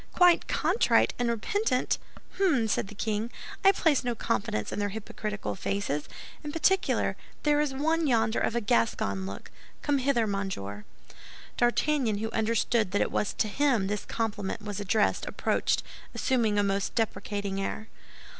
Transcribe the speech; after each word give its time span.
"Quite 0.13 0.47
contrite 0.47 1.13
and 1.19 1.29
repentant! 1.29 1.99
Hem!" 2.39 2.67
said 2.67 2.87
the 2.87 2.95
king. 2.95 3.29
"I 3.63 3.71
place 3.71 4.03
no 4.03 4.15
confidence 4.15 4.71
in 4.71 4.79
their 4.79 4.89
hypocritical 4.89 5.53
faces. 5.53 6.09
In 6.43 6.51
particular, 6.51 7.15
there 7.43 7.61
is 7.61 7.71
one 7.71 8.07
yonder 8.07 8.39
of 8.39 8.55
a 8.55 8.61
Gascon 8.61 9.27
look. 9.27 9.51
Come 9.83 9.99
hither, 9.99 10.25
monsieur." 10.25 10.85
D'Artagnan, 11.55 12.17
who 12.17 12.31
understood 12.31 12.93
that 12.93 13.01
it 13.03 13.11
was 13.11 13.31
to 13.33 13.47
him 13.47 13.85
this 13.85 14.03
compliment 14.05 14.63
was 14.63 14.79
addressed, 14.79 15.27
approached, 15.27 15.83
assuming 16.15 16.57
a 16.57 16.63
most 16.63 16.95
deprecating 16.95 17.61
air. 17.61 17.87